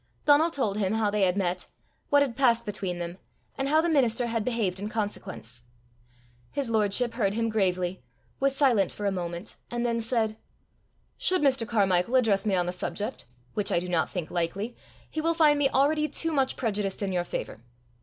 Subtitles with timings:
[0.25, 1.67] Donal told him how they had met,
[2.09, 3.19] what had passed between them,
[3.55, 5.61] and how the minister had behaved in consequence.
[6.51, 8.01] His lordship heard him gravely,
[8.39, 10.37] was silent for a moment, and then said,
[11.19, 11.67] "Should Mr.
[11.67, 14.75] Carmichael address me on the subject, which I do not think likely,
[15.07, 17.61] he will find me already too much prejudiced in your favour.